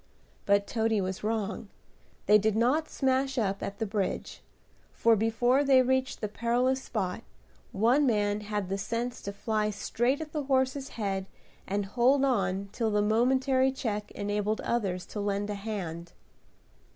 [0.47, 1.69] But Toady was wrong,
[2.25, 4.41] they did not smash up at the bridge;
[4.91, 7.21] for, before they reached the perilous spot,
[7.71, 11.27] one man had the sense to fly straight at the horse's head
[11.67, 16.13] and hold on till the momentary check enabled others to lend a hand.